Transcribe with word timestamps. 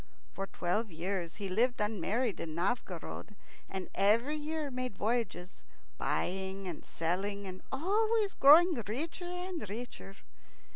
For 0.33 0.47
twelve 0.47 0.89
years 0.91 1.35
he 1.35 1.47
lived 1.47 1.79
unmarried 1.79 2.39
in 2.39 2.55
Novgorod, 2.55 3.35
and 3.69 3.87
every 3.93 4.35
year 4.35 4.71
made 4.71 4.97
voyages, 4.97 5.61
buying 5.99 6.67
and 6.67 6.83
selling, 6.83 7.45
and 7.45 7.61
always 7.71 8.33
growing 8.33 8.73
richer 8.87 9.25
and 9.29 9.69
richer. 9.69 10.15